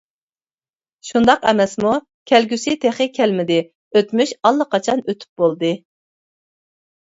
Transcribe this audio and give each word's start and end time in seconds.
شۇنداق 1.09 1.45
ئەمەسمۇ؟ 1.51 1.91
كەلگۈسى 2.31 2.73
تېخى 2.87 3.07
كەلمىدى، 3.19 3.61
ئۆتمۈش 4.01 4.35
ئاللىقاچان 4.51 5.07
ئۆتۈپ 5.09 5.45
بولدى. 5.45 5.75